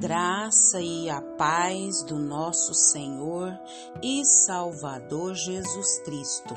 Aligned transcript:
graça 0.00 0.80
e 0.80 1.10
a 1.10 1.20
paz 1.20 2.02
do 2.04 2.18
nosso 2.18 2.72
Senhor 2.72 3.52
e 4.02 4.24
Salvador 4.24 5.34
Jesus 5.34 5.98
Cristo. 6.02 6.56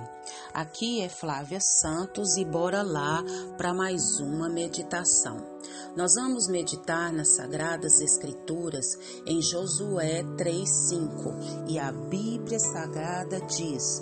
Aqui 0.54 1.02
é 1.02 1.10
Flávia 1.10 1.60
Santos 1.60 2.38
e 2.38 2.46
bora 2.46 2.82
lá 2.82 3.22
para 3.58 3.74
mais 3.74 4.22
uma 4.22 4.48
meditação. 4.48 5.36
Nós 5.94 6.14
vamos 6.16 6.48
meditar 6.48 7.12
nas 7.12 7.36
Sagradas 7.36 8.00
Escrituras 8.00 8.86
em 9.26 9.42
Josué 9.42 10.24
3:5 10.38 11.68
e 11.68 11.78
a 11.78 11.92
Bíblia 11.92 12.60
Sagrada 12.60 13.42
diz: 13.42 14.02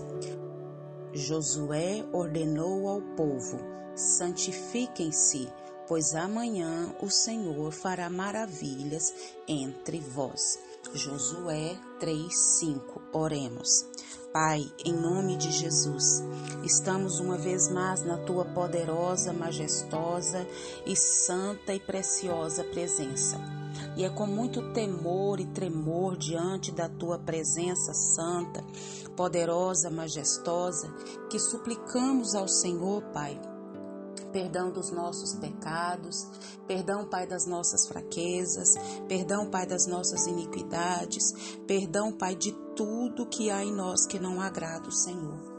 Josué 1.13 2.05
ordenou 2.13 2.87
ao 2.87 3.01
povo: 3.15 3.57
santifiquem-se 3.95 5.49
pois 5.87 6.15
amanhã 6.15 6.93
o 7.01 7.09
Senhor 7.09 7.71
fará 7.71 8.09
maravilhas 8.09 9.13
entre 9.47 9.99
vós. 9.99 10.59
Josué 10.93 11.77
3:5. 11.99 13.01
Oremos. 13.13 13.85
Pai, 14.33 14.71
em 14.85 14.93
nome 14.93 15.35
de 15.35 15.51
Jesus, 15.51 16.23
estamos 16.63 17.19
uma 17.19 17.37
vez 17.37 17.69
mais 17.69 18.01
na 18.01 18.17
tua 18.17 18.45
poderosa, 18.45 19.33
majestosa 19.33 20.47
e 20.85 20.95
santa 20.95 21.73
e 21.73 21.79
preciosa 21.81 22.63
presença. 22.63 23.37
E 23.97 24.05
é 24.05 24.09
com 24.09 24.25
muito 24.25 24.71
temor 24.71 25.41
e 25.41 25.45
tremor 25.47 26.15
diante 26.15 26.71
da 26.71 26.87
tua 26.87 27.19
presença 27.19 27.93
santa, 27.93 28.63
poderosa, 29.17 29.89
majestosa, 29.89 30.89
que 31.29 31.37
suplicamos 31.37 32.33
ao 32.33 32.47
Senhor, 32.47 33.01
Pai, 33.13 33.39
perdão 34.31 34.71
dos 34.71 34.91
nossos 34.91 35.33
pecados, 35.35 36.27
perdão, 36.67 37.05
Pai, 37.05 37.27
das 37.27 37.45
nossas 37.45 37.87
fraquezas, 37.87 38.73
perdão, 39.07 39.49
Pai, 39.49 39.65
das 39.65 39.85
nossas 39.85 40.25
iniquidades, 40.27 41.33
perdão, 41.67 42.11
Pai, 42.11 42.35
de 42.35 42.51
tudo 42.75 43.25
que 43.27 43.49
há 43.49 43.63
em 43.63 43.73
nós 43.73 44.05
que 44.05 44.19
não 44.19 44.41
agrada 44.41 44.87
o 44.87 44.91
Senhor. 44.91 45.50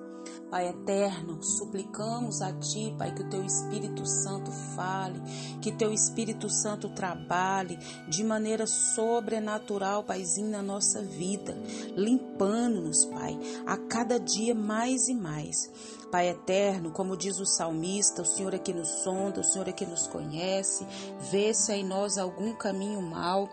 Pai 0.53 0.69
eterno, 0.69 1.43
suplicamos 1.43 2.43
a 2.43 2.53
Ti, 2.53 2.95
Pai, 2.99 3.15
que 3.15 3.23
o 3.23 3.31
Teu 3.31 3.43
Espírito 3.43 4.05
Santo 4.05 4.53
fale, 4.77 5.19
que 5.63 5.73
Teu 5.73 5.95
Espírito 5.95 6.47
Santo 6.51 6.91
trabalhe 6.91 7.79
de 8.07 8.23
maneira 8.23 8.67
sobrenatural, 8.67 10.05
Paizinho, 10.05 10.51
na 10.51 10.61
nossa 10.61 11.01
vida, 11.01 11.57
limpando-nos, 11.97 13.07
Pai, 13.07 13.41
a 13.65 13.79
cada 13.79 14.21
dia 14.21 14.55
mais 14.55 15.09
e 15.09 15.15
mais. 15.15 15.71
Pai 16.11 16.29
eterno, 16.29 16.91
como 16.91 17.17
diz 17.17 17.41
o 17.41 17.47
salmista, 17.47 18.21
o 18.21 18.27
Senhor 18.27 18.53
é 18.53 18.59
que 18.59 18.75
nos 18.75 18.89
sonda, 19.03 19.41
o 19.41 19.45
Senhor 19.45 19.69
é 19.69 19.73
que 19.73 19.87
nos 19.87 20.07
conhece, 20.07 20.87
vê 21.31 21.55
se 21.55 21.73
há 21.73 21.79
em 21.79 21.85
nós 21.85 22.19
algum 22.19 22.53
caminho 22.55 23.01
mau 23.01 23.49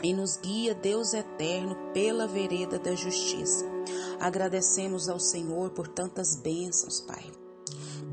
e 0.00 0.14
nos 0.14 0.36
guia, 0.36 0.76
Deus 0.76 1.12
eterno, 1.12 1.74
pela 1.92 2.28
vereda 2.28 2.78
da 2.78 2.94
justiça. 2.94 3.73
Agradecemos 4.20 5.08
ao 5.08 5.18
Senhor 5.20 5.70
por 5.70 5.88
tantas 5.88 6.36
bênçãos, 6.36 7.00
Pai. 7.00 7.24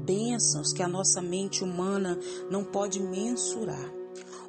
Bênçãos 0.03 0.73
que 0.73 0.81
a 0.81 0.87
nossa 0.87 1.21
mente 1.21 1.63
humana 1.63 2.17
não 2.49 2.63
pode 2.63 2.99
mensurar. 2.99 4.01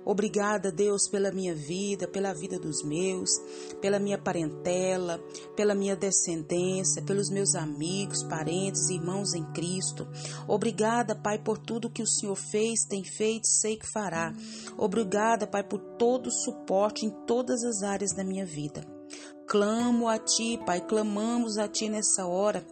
Obrigada, 0.05 0.73
Deus, 0.73 1.09
pela 1.09 1.31
minha 1.31 1.55
vida, 1.55 2.09
pela 2.09 2.35
vida 2.35 2.59
dos 2.59 2.83
meus, 2.83 3.31
pela 3.81 4.01
minha 4.01 4.19
parentela, 4.19 5.23
pela 5.55 5.77
minha 5.77 5.95
descendência, 5.95 7.03
pelos 7.03 7.31
meus 7.31 7.55
amigos, 7.55 8.25
parentes, 8.25 8.91
irmãos 8.91 9.33
em 9.33 9.45
Cristo. 9.53 10.09
Obrigada, 10.49 11.15
Pai, 11.15 11.39
por 11.39 11.57
tudo 11.57 11.91
que 11.91 12.03
o 12.03 12.07
Senhor 12.07 12.35
fez, 12.35 12.85
tem 12.85 13.05
feito, 13.05 13.47
sei 13.47 13.77
que 13.77 13.87
fará. 13.87 14.35
Obrigada, 14.77 15.47
Pai, 15.47 15.63
por 15.63 15.79
todo 15.97 16.27
o 16.27 16.33
suporte 16.33 17.07
em 17.07 17.11
todas 17.25 17.63
as 17.63 17.85
áreas 17.85 18.13
da 18.13 18.25
minha 18.25 18.45
vida. 18.45 18.85
Clamo 19.53 20.09
a 20.09 20.17
Ti, 20.19 20.59
Pai, 20.65 20.81
clamamos 20.81 21.59
a 21.59 21.69
Ti 21.69 21.91
nessa 21.91 22.27
hora 22.27 22.65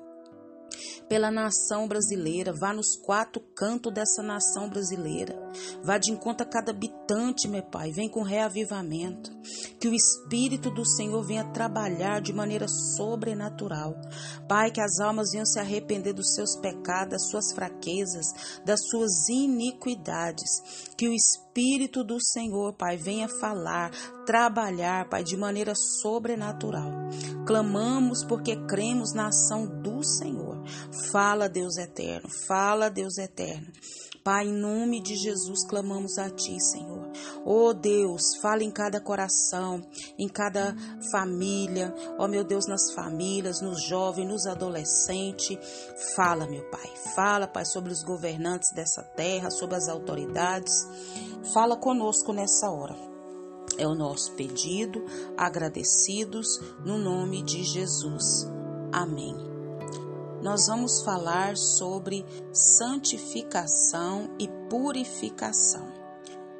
pela 1.10 1.30
nação 1.30 1.86
brasileira, 1.86 2.54
vá 2.54 2.72
nos 2.72 2.96
quatro 2.96 3.42
cantos 3.54 3.92
dessa 3.92 4.22
nação 4.22 4.66
brasileira, 4.66 5.38
vá 5.82 5.98
de 5.98 6.10
encontro 6.10 6.46
a 6.46 6.48
cada 6.48 6.70
habitante, 6.70 7.46
meu 7.48 7.62
Pai, 7.64 7.92
vem 7.92 8.08
com 8.08 8.22
reavivamento, 8.22 9.30
que 9.80 9.88
o 9.88 9.94
Espírito 9.94 10.70
do 10.70 10.86
Senhor 10.86 11.22
venha 11.22 11.44
trabalhar 11.52 12.20
de 12.20 12.34
maneira 12.34 12.66
sobrenatural, 12.68 13.94
Pai, 14.46 14.70
que 14.70 14.80
as 14.80 15.00
almas 15.00 15.30
venham 15.32 15.46
se 15.46 15.58
arrepender 15.58 16.12
dos 16.12 16.34
seus 16.34 16.54
pecados, 16.56 17.12
das 17.12 17.30
suas 17.30 17.52
fraquezas, 17.52 18.60
das 18.64 18.78
suas 18.90 19.28
iniquidades, 19.28 20.90
que 20.98 21.08
o 21.08 21.14
Espírito 21.14 22.04
do 22.04 22.22
Senhor, 22.22 22.74
Pai, 22.74 22.98
venha 22.98 23.28
falar, 23.40 23.90
trabalhar, 24.26 25.08
Pai, 25.08 25.24
de 25.24 25.36
maneira 25.36 25.72
sobrenatural. 25.74 26.90
Clamamos 27.46 28.22
porque 28.24 28.56
cremos 28.66 29.14
na 29.14 29.28
ação 29.28 29.66
do 29.66 30.04
Senhor. 30.04 30.62
Fala, 31.10 31.48
Deus 31.48 31.78
eterno, 31.78 32.28
fala, 32.46 32.90
Deus 32.90 33.16
eterno. 33.16 33.66
Pai, 34.22 34.46
em 34.46 34.52
nome 34.52 35.00
de 35.00 35.16
Jesus, 35.16 35.66
clamamos 35.66 36.18
a 36.18 36.28
Ti, 36.28 36.60
Senhor. 36.60 37.10
Oh 37.44 37.72
Deus, 37.72 38.36
fala 38.42 38.62
em 38.62 38.70
cada 38.70 39.00
coração, 39.00 39.80
em 40.18 40.28
cada 40.28 40.76
família, 41.10 41.94
ó 42.18 42.24
oh, 42.24 42.28
meu 42.28 42.44
Deus, 42.44 42.66
nas 42.66 42.92
famílias, 42.92 43.62
nos 43.62 43.82
jovens, 43.82 44.28
nos 44.28 44.46
adolescentes. 44.46 45.58
Fala, 46.14 46.46
meu 46.46 46.68
Pai, 46.70 46.92
fala, 47.14 47.48
Pai, 47.48 47.64
sobre 47.64 47.92
os 47.92 48.02
governantes 48.02 48.70
dessa 48.72 49.02
terra, 49.02 49.50
sobre 49.50 49.76
as 49.76 49.88
autoridades. 49.88 50.86
Fala 51.54 51.76
conosco 51.76 52.32
nessa 52.32 52.70
hora. 52.70 52.96
É 53.78 53.86
o 53.86 53.94
nosso 53.94 54.32
pedido, 54.32 55.02
agradecidos 55.36 56.46
no 56.84 56.98
nome 56.98 57.42
de 57.42 57.64
Jesus. 57.64 58.46
Amém 58.92 59.49
nós 60.42 60.66
vamos 60.66 61.02
falar 61.02 61.56
sobre 61.56 62.24
santificação 62.52 64.30
e 64.38 64.48
purificação. 64.68 65.88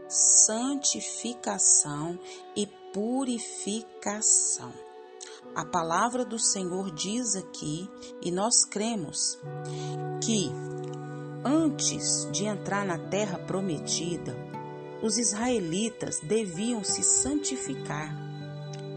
Santificação 0.09 2.19
e 2.57 2.67
purificação. 2.93 4.73
A 5.55 5.65
palavra 5.65 6.25
do 6.25 6.39
Senhor 6.39 6.91
diz 6.91 7.35
aqui, 7.35 7.89
e 8.23 8.31
nós 8.31 8.65
cremos, 8.65 9.39
que 10.23 10.51
antes 11.45 12.29
de 12.31 12.45
entrar 12.45 12.85
na 12.85 12.99
terra 12.99 13.39
prometida, 13.39 14.37
os 15.03 15.17
israelitas 15.17 16.21
deviam 16.21 16.85
se 16.85 17.03
santificar 17.03 18.30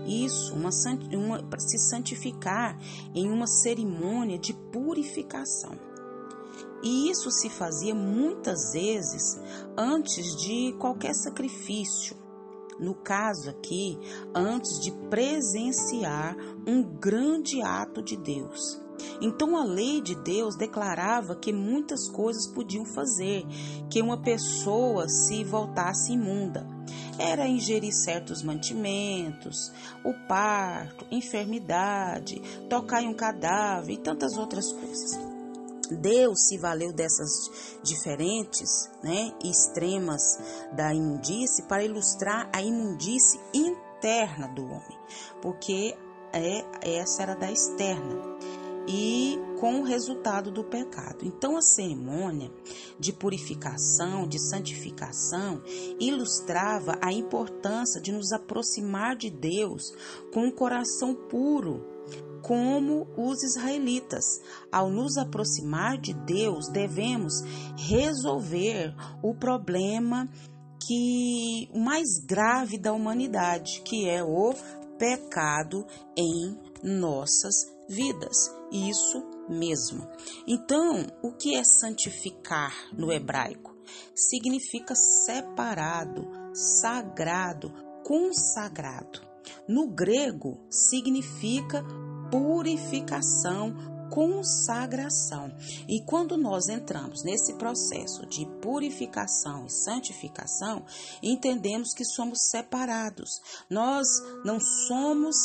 isso, 0.05 0.53
uma, 0.53 0.69
uma, 1.11 1.43
para 1.43 1.59
se 1.59 1.77
santificar 1.77 2.77
em 3.13 3.29
uma 3.31 3.47
cerimônia 3.47 4.37
de 4.37 4.53
purificação. 4.53 5.77
E 6.83 7.09
isso 7.09 7.31
se 7.31 7.49
fazia 7.49 7.95
muitas 7.95 8.73
vezes 8.73 9.39
antes 9.77 10.35
de 10.35 10.73
qualquer 10.77 11.15
sacrifício. 11.15 12.15
No 12.77 12.93
caso 12.93 13.49
aqui, 13.49 13.97
antes 14.35 14.79
de 14.81 14.91
presenciar 15.09 16.35
um 16.67 16.83
grande 16.83 17.61
ato 17.61 18.01
de 18.01 18.17
Deus. 18.17 18.82
Então 19.21 19.57
a 19.57 19.63
lei 19.63 20.01
de 20.01 20.15
Deus 20.15 20.55
declarava 20.55 21.35
que 21.35 21.53
muitas 21.53 22.09
coisas 22.09 22.47
podiam 22.47 22.85
fazer 22.85 23.45
que 23.89 24.01
uma 24.01 24.17
pessoa 24.17 25.07
se 25.07 25.43
voltasse 25.43 26.13
imunda 26.13 26.67
era 27.17 27.47
ingerir 27.47 27.93
certos 27.93 28.41
mantimentos, 28.41 29.71
o 30.03 30.13
parto, 30.27 31.05
enfermidade, 31.11 32.41
tocar 32.69 33.03
em 33.03 33.07
um 33.07 33.13
cadáver 33.13 33.93
e 33.93 33.97
tantas 33.97 34.37
outras 34.37 34.71
coisas. 34.71 35.19
Deus 35.91 36.47
se 36.47 36.57
valeu 36.57 36.91
dessas 36.91 37.29
diferentes 37.83 38.89
né, 39.03 39.31
extremas 39.43 40.21
da 40.71 40.93
imundície 40.93 41.63
para 41.65 41.83
ilustrar 41.83 42.49
a 42.51 42.61
imundície 42.61 43.39
interna 43.53 44.47
do 44.47 44.63
homem, 44.63 44.99
porque 45.41 45.95
é, 46.31 46.65
essa 46.99 47.21
era 47.21 47.35
da 47.35 47.51
externa 47.51 48.33
e 48.87 49.37
com 49.59 49.79
o 49.79 49.83
resultado 49.83 50.51
do 50.51 50.63
pecado. 50.63 51.25
Então, 51.25 51.55
a 51.55 51.61
cerimônia 51.61 52.51
de 52.99 53.13
purificação, 53.13 54.27
de 54.27 54.39
santificação, 54.49 55.61
ilustrava 55.99 56.97
a 57.01 57.11
importância 57.11 58.01
de 58.01 58.11
nos 58.11 58.31
aproximar 58.31 59.15
de 59.15 59.29
Deus 59.29 59.93
com 60.33 60.47
um 60.47 60.51
coração 60.51 61.15
puro, 61.15 61.85
como 62.41 63.07
os 63.17 63.41
israelitas. 63.41 64.25
Ao 64.71 64.89
nos 64.89 65.17
aproximar 65.17 65.97
de 65.97 66.13
Deus, 66.13 66.67
devemos 66.67 67.33
resolver 67.77 68.93
o 69.23 69.33
problema 69.33 70.29
que 70.85 71.69
o 71.73 71.79
mais 71.79 72.19
grave 72.25 72.77
da 72.77 72.91
humanidade, 72.91 73.81
que 73.85 74.09
é 74.09 74.21
o 74.21 74.53
pecado 74.97 75.85
em 76.17 76.57
nossas 76.83 77.72
vidas. 77.95 78.35
Isso 78.71 79.23
mesmo. 79.49 80.07
Então, 80.47 81.05
o 81.21 81.31
que 81.33 81.55
é 81.55 81.63
santificar 81.63 82.73
no 82.97 83.11
hebraico? 83.11 83.75
Significa 84.15 84.93
separado, 84.95 86.27
sagrado, 86.53 87.71
consagrado. 88.03 89.21
No 89.67 89.87
grego, 89.87 90.59
significa 90.69 91.83
purificação, 92.31 93.75
consagração. 94.09 95.51
E 95.87 96.01
quando 96.05 96.37
nós 96.37 96.67
entramos 96.69 97.23
nesse 97.23 97.53
processo 97.55 98.25
de 98.25 98.45
purificação 98.61 99.65
e 99.65 99.71
santificação, 99.71 100.85
entendemos 101.21 101.93
que 101.93 102.05
somos 102.05 102.49
separados. 102.49 103.41
Nós 103.69 104.07
não 104.43 104.59
somos 104.59 105.35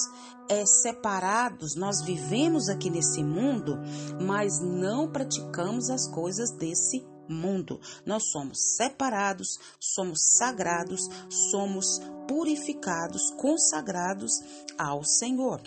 é, 0.48 0.64
separados, 0.64 1.74
nós 1.74 2.02
vivemos 2.02 2.68
aqui 2.68 2.90
nesse 2.90 3.22
mundo, 3.22 3.78
mas 4.20 4.60
não 4.60 5.10
praticamos 5.10 5.90
as 5.90 6.08
coisas 6.08 6.50
desse 6.50 7.06
mundo. 7.28 7.80
Nós 8.06 8.30
somos 8.30 8.76
separados, 8.76 9.58
somos 9.78 10.18
sagrados, 10.36 11.08
somos 11.50 12.00
purificados, 12.26 13.30
consagrados 13.32 14.32
ao 14.78 15.04
Senhor. 15.04 15.60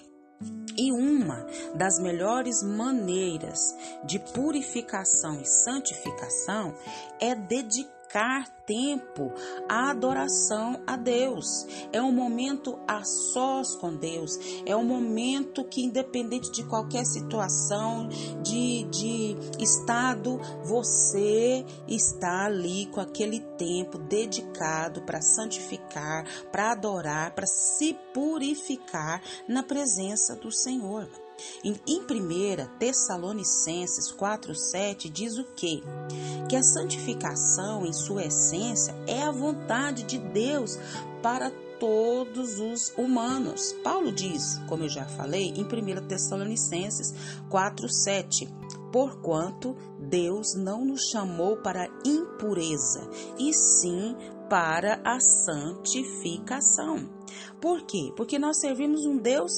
E 0.77 0.91
uma 0.91 1.45
das 1.75 1.99
melhores 1.99 2.63
maneiras 2.63 3.75
de 4.05 4.17
purificação 4.19 5.39
e 5.41 5.45
santificação 5.45 6.73
é 7.19 7.35
dedicar 7.35 8.00
dedicar 8.11 8.45
tempo 8.65 9.31
à 9.69 9.89
adoração 9.89 10.81
a 10.85 10.95
Deus. 10.97 11.65
É 11.93 12.01
um 12.01 12.11
momento 12.11 12.77
a 12.87 13.03
sós 13.03 13.75
com 13.75 13.95
Deus. 13.95 14.37
É 14.65 14.75
um 14.75 14.83
momento 14.83 15.63
que, 15.63 15.83
independente 15.83 16.51
de 16.51 16.63
qualquer 16.63 17.05
situação, 17.05 18.07
de, 18.41 18.83
de 18.83 19.37
estado, 19.59 20.39
você 20.63 21.65
está 21.87 22.45
ali 22.45 22.85
com 22.87 22.99
aquele 22.99 23.39
tempo 23.57 23.97
dedicado 23.97 25.01
para 25.03 25.21
santificar, 25.21 26.25
para 26.51 26.71
adorar, 26.71 27.33
para 27.33 27.47
se 27.47 27.97
purificar 28.13 29.21
na 29.47 29.63
presença 29.63 30.35
do 30.35 30.51
Senhor. 30.51 31.07
Em, 31.63 31.79
em 31.87 32.01
1 32.01 32.77
Tessalonicenses 32.79 34.13
4,7 34.13 35.09
diz 35.09 35.37
o 35.37 35.45
quê? 35.55 35.81
Que 36.49 36.55
a 36.55 36.63
santificação, 36.63 37.85
em 37.85 37.93
sua 37.93 38.25
essência, 38.25 38.95
é 39.07 39.21
a 39.21 39.31
vontade 39.31 40.03
de 40.03 40.17
Deus 40.17 40.77
para 41.21 41.51
todos 41.81 42.59
os 42.59 42.93
humanos. 42.95 43.73
Paulo 43.83 44.11
diz, 44.11 44.61
como 44.67 44.83
eu 44.83 44.89
já 44.89 45.05
falei, 45.05 45.51
em 45.55 45.63
1 45.63 46.07
Tessalonicenses 46.07 47.11
4,7: 47.49 48.47
Porquanto 48.91 49.75
Deus 49.99 50.53
não 50.53 50.85
nos 50.85 51.09
chamou 51.09 51.57
para 51.57 51.89
impureza, 52.05 53.09
e 53.39 53.51
sim 53.53 54.15
para 54.47 55.01
a 55.03 55.19
santificação. 55.19 57.09
Por 57.59 57.83
quê? 57.83 58.11
Porque 58.15 58.39
nós 58.39 58.59
servimos 58.59 59.05
um 59.05 59.17
Deus 59.17 59.51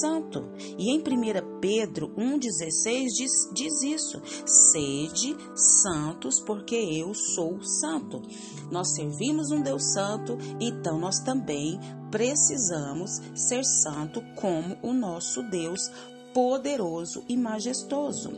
santo. 0.00 0.48
E 0.78 0.90
em 0.90 0.98
1 0.98 1.60
Pedro 1.60 2.08
1,16 2.16 3.06
diz, 3.16 3.32
diz 3.52 3.82
isso: 3.82 4.22
Sede 4.46 5.36
santos, 5.54 6.40
porque 6.40 6.76
eu 6.76 7.14
sou 7.14 7.62
santo. 7.62 8.22
Nós 8.70 8.94
servimos 8.94 9.50
um 9.50 9.62
Deus 9.62 9.92
santo, 9.92 10.36
então 10.60 10.98
nós 10.98 11.20
também 11.20 11.78
precisamos 12.10 13.20
ser 13.34 13.64
santo 13.64 14.22
como 14.34 14.76
o 14.82 14.92
nosso 14.92 15.42
Deus 15.42 15.90
poderoso 16.32 17.24
e 17.28 17.36
majestoso. 17.36 18.30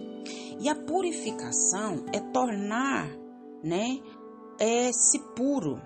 E 0.60 0.68
a 0.68 0.74
purificação 0.74 2.04
é 2.12 2.20
tornar, 2.20 3.08
né, 3.62 4.00
é-se 4.58 5.18
puro, 5.34 5.80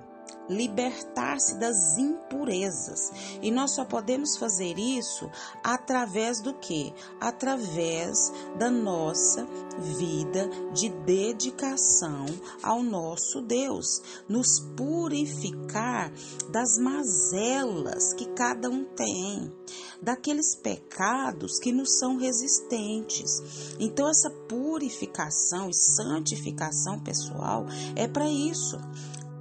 libertar-se 0.52 1.58
das 1.58 1.99
impurezas. 1.99 3.12
E 3.40 3.50
nós 3.50 3.75
só 3.75 3.84
podemos 3.84 4.37
fazer 4.37 4.78
isso 4.78 5.31
através 5.62 6.40
do 6.40 6.54
que? 6.54 6.93
Através 7.20 8.32
da 8.58 8.70
nossa 8.70 9.46
vida 9.78 10.49
de 10.72 10.88
dedicação 10.88 12.26
ao 12.62 12.82
nosso 12.82 13.40
Deus, 13.40 14.02
nos 14.28 14.60
purificar 14.76 16.12
das 16.50 16.78
mazelas 16.78 18.12
que 18.14 18.26
cada 18.26 18.69
um 18.69 18.84
tem, 18.84 19.52
daqueles 20.00 20.54
pecados 20.56 21.58
que 21.58 21.72
nos 21.72 21.99
são 21.99 22.16
resistentes. 22.16 23.76
Então 23.78 24.08
essa 24.08 24.31
purificação 24.49 25.70
e 25.70 25.75
santificação 25.75 26.99
pessoal 27.00 27.66
é 27.96 28.06
para 28.06 28.28
isso 28.28 28.76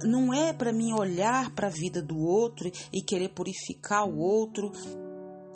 não 0.04 0.32
é 0.32 0.52
para 0.52 0.72
mim 0.72 0.92
olhar 0.92 1.50
para 1.50 1.66
a 1.66 1.70
vida 1.70 2.02
do 2.02 2.18
outro 2.18 2.70
e 2.92 3.02
querer 3.02 3.28
purificar 3.30 4.06
o 4.08 4.18
outro 4.18 4.72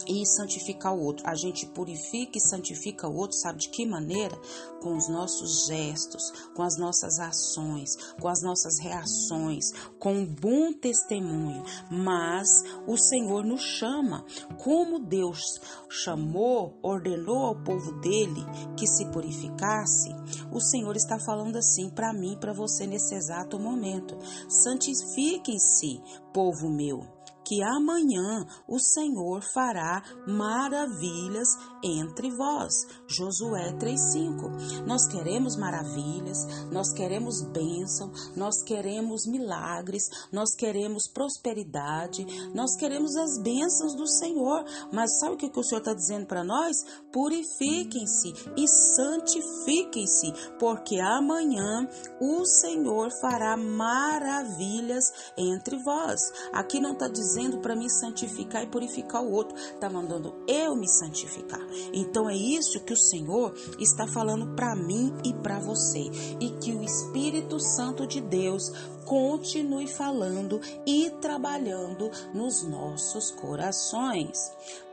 e 0.07 0.25
santificar 0.27 0.95
o 0.95 1.01
outro. 1.01 1.27
A 1.29 1.35
gente 1.35 1.67
purifica 1.67 2.39
e 2.39 2.41
santifica 2.41 3.09
o 3.09 3.17
outro, 3.17 3.37
sabe 3.37 3.61
de 3.61 3.69
que 3.69 3.87
maneira? 3.87 4.37
Com 4.83 4.97
os 4.97 5.09
nossos 5.09 5.67
gestos, 5.67 6.31
com 6.55 6.63
as 6.63 6.77
nossas 6.77 7.19
ações, 7.19 7.97
com 8.21 8.29
as 8.29 8.43
nossas 8.43 8.79
reações, 8.79 9.73
com 9.99 10.13
um 10.13 10.27
bom 10.27 10.73
testemunho. 10.73 11.63
Mas 11.91 12.49
o 12.87 12.97
Senhor 12.97 13.45
nos 13.45 13.63
chama, 13.63 14.25
como 14.63 14.99
Deus 14.99 15.61
chamou, 15.89 16.79
ordenou 16.83 17.47
ao 17.47 17.63
povo 17.63 17.93
dele 18.01 18.45
que 18.77 18.87
se 18.87 19.07
purificasse. 19.07 20.11
O 20.53 20.61
Senhor 20.61 20.97
está 20.97 21.19
falando 21.19 21.57
assim 21.57 21.89
para 21.91 22.13
mim, 22.13 22.37
para 22.39 22.53
você 22.53 22.87
nesse 22.87 23.15
exato 23.15 23.59
momento. 23.59 24.19
Santifiquem-se, 24.49 26.01
povo 26.33 26.69
meu 26.69 27.16
que 27.47 27.63
amanhã 27.63 28.45
o 28.67 28.79
Senhor 28.81 29.41
fará 29.55 30.03
maravilhas 30.27 31.49
entre 31.83 32.29
vós. 32.35 32.75
Josué 33.07 33.73
3:5. 33.79 34.85
Nós 34.85 35.07
queremos 35.07 35.57
maravilhas, 35.57 36.39
nós 36.73 36.93
queremos 36.93 37.43
bênção, 37.53 38.11
nós 38.35 38.63
queremos 38.65 39.27
milagres, 39.27 40.03
nós 40.33 40.57
queremos 40.57 41.07
prosperidade, 41.09 42.27
nós 42.53 42.75
queremos 42.77 43.15
as 43.15 43.41
bênçãos 43.41 43.95
do 43.95 44.09
Senhor. 44.09 44.65
Mas 44.93 45.21
sabe 45.21 45.35
o 45.35 45.37
que 45.37 45.47
o 45.47 45.63
Senhor 45.63 45.79
está 45.79 45.95
dizendo 45.95 46.27
para 46.27 46.43
nós? 46.43 46.77
Purifiquem-se 47.13 48.33
e 48.57 48.67
santifiquem-se, 48.67 50.33
porque 50.59 50.99
amanhã 50.99 51.89
o 52.21 52.45
Senhor 52.45 53.09
fará 53.21 53.57
maravilhas 53.57 55.05
entre 55.39 55.81
vós. 55.85 56.19
Aqui 56.53 56.81
não 56.81 56.93
está 56.93 57.07
dizendo 57.07 57.36
dizendo 57.37 57.59
para 57.59 57.77
me 57.77 57.91
santificar 57.91 58.63
e 58.63 58.67
purificar 58.67 59.23
o 59.23 59.31
outro, 59.31 59.57
está 59.57 59.91
mandando 59.91 60.35
eu 60.49 60.75
me 60.75 60.89
santificar. 60.89 61.61
Então 61.93 62.29
é 62.29 62.35
isso 62.35 62.81
que 62.81 62.95
o 62.95 62.97
Senhor 62.97 63.55
está 63.79 64.07
falando 64.07 64.55
para 64.55 64.75
mim 64.75 65.13
e 65.23 65.35
para 65.35 65.59
você, 65.59 66.01
e 66.41 66.51
que 66.59 66.73
o 66.73 66.83
Espírito 66.83 67.61
Santo 67.61 68.07
de 68.07 68.21
Deus 68.23 68.73
continue 69.05 69.87
falando 69.87 70.61
e 70.87 71.11
trabalhando 71.21 72.11
nos 72.35 72.63
nossos 72.65 73.31
corações. 73.31 74.39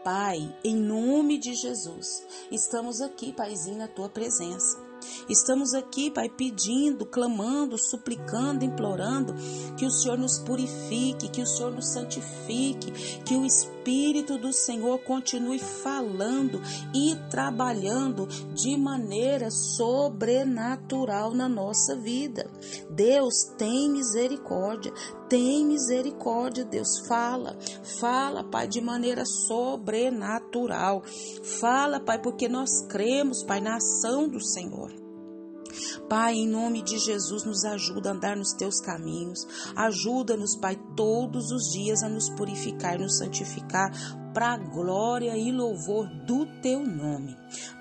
Pai, 0.04 0.54
em 0.64 0.76
nome 0.76 1.38
de 1.38 1.54
Jesus, 1.54 2.24
estamos 2.52 3.00
aqui, 3.00 3.32
Paizinho, 3.32 3.78
na 3.78 3.88
tua 3.88 4.10
presença. 4.10 4.93
Estamos 5.30 5.74
aqui, 5.74 6.12
Pai, 6.12 6.30
pedindo, 6.30 7.06
clamando, 7.06 7.78
suplicando, 7.78 8.66
implorando 8.66 9.34
que 9.78 9.86
o 9.86 9.92
Senhor 9.92 10.18
nos 10.18 10.40
purifique, 10.40 11.30
que 11.30 11.42
o 11.42 11.48
Senhor 11.48 11.72
nos 11.72 11.88
santifique, 11.88 12.92
que 13.26 13.36
o 13.36 13.46
Espírito 13.46 13.83
do 14.38 14.54
Senhor 14.54 15.00
continue 15.00 15.60
falando 15.60 16.62
e 16.94 17.16
trabalhando 17.30 18.28
de 18.54 18.78
maneira 18.78 19.52
sobrenatural 19.52 21.34
na 21.34 21.50
nossa 21.50 21.96
vida. 21.96 22.50
Deus 22.90 23.34
tem 23.58 23.92
misericórdia, 23.92 24.94
tem 25.28 25.66
misericórdia, 25.66 26.64
Deus. 26.64 27.06
Fala, 27.08 27.58
fala, 28.00 28.44
Pai, 28.44 28.68
de 28.68 28.80
maneira 28.80 29.26
sobrenatural. 29.26 31.04
Fala, 31.60 32.00
Pai, 32.00 32.22
porque 32.22 32.48
nós 32.48 32.86
cremos, 32.88 33.44
Pai, 33.44 33.60
na 33.60 33.76
ação 33.76 34.30
do 34.30 34.42
Senhor. 34.42 35.03
Pai, 36.10 36.36
em 36.36 36.48
nome 36.48 36.82
de 36.82 36.98
Jesus, 36.98 37.44
nos 37.44 37.64
ajuda 37.66 38.10
a 38.10 38.14
andar 38.14 38.36
nos 38.36 38.54
teus 38.54 38.80
caminhos. 38.80 39.48
Ajuda-nos, 39.76 40.56
Pai, 40.56 40.76
todos 40.96 41.52
os 41.52 41.72
dias 41.72 42.04
a 42.04 42.10
nos 42.10 42.30
purificar, 42.30 43.00
nos 43.00 43.18
santificar 43.18 43.92
para 44.34 44.58
glória 44.58 45.38
e 45.38 45.52
louvor 45.52 46.08
do 46.26 46.46
teu 46.62 46.80
nome. 46.84 47.36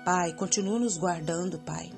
Pai, 0.05 0.33
continua 0.33 0.79
nos 0.79 0.97
guardando, 0.97 1.59
Pai. 1.59 1.89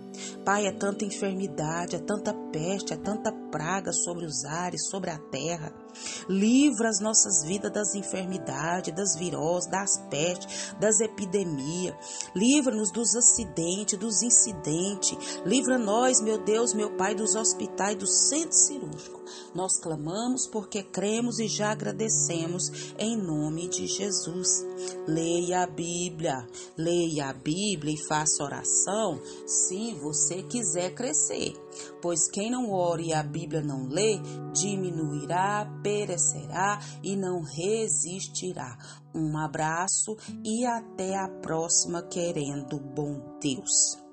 Pai, 0.45 0.65
é 0.65 0.71
tanta 0.71 1.05
enfermidade, 1.05 1.95
é 1.95 1.99
tanta 1.99 2.33
peste, 2.51 2.93
é 2.93 2.97
tanta 2.97 3.31
praga 3.51 3.91
sobre 3.91 4.25
os 4.25 4.45
ares, 4.45 4.87
sobre 4.87 5.09
a 5.09 5.17
terra. 5.17 5.84
Livra 6.27 6.89
as 6.89 6.99
nossas 6.99 7.43
vidas 7.45 7.71
das 7.71 7.95
enfermidades, 7.95 8.93
das 8.93 9.15
viroses, 9.15 9.69
das 9.69 9.97
pestes, 10.09 10.75
das 10.79 10.99
epidemias. 10.99 11.95
Livra-nos 12.35 12.91
dos 12.91 13.15
acidentes, 13.15 13.97
dos 13.97 14.21
incidentes. 14.21 15.17
Livra 15.45 15.77
nós, 15.77 16.21
meu 16.21 16.37
Deus, 16.37 16.73
meu 16.73 16.95
Pai, 16.95 17.15
dos 17.15 17.35
hospitais, 17.35 17.97
do 17.97 18.07
centro 18.07 18.53
cirúrgico. 18.53 19.21
Nós 19.53 19.79
clamamos 19.79 20.47
porque 20.47 20.83
cremos 20.83 21.39
e 21.39 21.47
já 21.47 21.71
agradecemos 21.71 22.93
em 22.97 23.17
nome 23.17 23.67
de 23.67 23.87
Jesus. 23.87 24.65
Leia 25.07 25.63
a 25.63 25.67
Bíblia, 25.67 26.47
leia 26.77 27.29
a 27.29 27.33
Bíblia 27.33 27.93
e 27.93 28.07
faça 28.07 28.43
oração 28.43 29.19
se 29.45 29.93
você 29.95 30.43
quiser 30.43 30.93
crescer. 30.93 31.53
Pois 32.01 32.29
quem 32.29 32.51
não 32.51 32.71
ore 32.71 33.07
e 33.07 33.13
a 33.13 33.23
Bíblia 33.23 33.61
não 33.61 33.87
lê, 33.87 34.19
diminuirá, 34.53 35.65
perecerá 35.85 36.79
e 37.03 37.15
não 37.15 37.41
resistirá. 37.43 38.75
Um 39.13 39.37
abraço 39.37 40.17
e 40.43 40.65
até 40.65 41.15
a 41.15 41.29
próxima, 41.29 42.01
querendo 42.01 42.79
bom 42.79 43.37
Deus. 43.39 44.03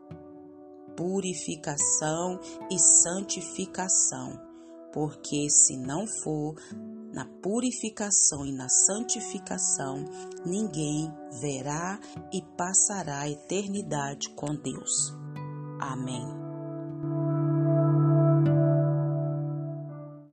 Purificação 0.95 2.38
e 2.71 2.79
santificação, 2.79 4.38
porque 4.93 5.49
se 5.49 5.79
não 5.79 6.05
for 6.23 6.55
na 7.14 7.25
purificação 7.43 8.45
e 8.45 8.52
na 8.52 8.69
santificação, 8.69 10.05
ninguém 10.45 11.11
verá 11.41 11.99
e 12.31 12.43
passará 12.55 13.21
a 13.21 13.31
eternidade 13.31 14.29
com 14.35 14.55
Deus. 14.55 15.14
Amém. 15.81 16.42